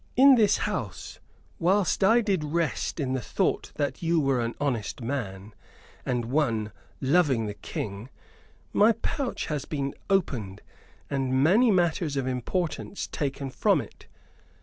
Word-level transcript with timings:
In 0.15 0.33
this 0.33 0.57
house, 0.65 1.19
whilst 1.59 2.03
I 2.03 2.21
did 2.21 2.43
rest 2.43 2.99
in 2.99 3.13
the 3.13 3.21
thought 3.21 3.71
that 3.75 4.01
you 4.01 4.19
were 4.19 4.41
an 4.41 4.55
honest 4.59 4.99
man 4.99 5.53
and 6.07 6.25
one 6.25 6.71
loving 7.01 7.45
the 7.45 7.53
King, 7.53 8.09
my 8.73 8.93
pouch 8.93 9.45
has 9.45 9.65
been 9.65 9.93
opened 10.09 10.63
and 11.11 11.43
many 11.43 11.69
matters 11.69 12.17
of 12.17 12.25
importance 12.25 13.05
taken 13.05 13.51
from 13.51 13.79
it. 13.79 14.07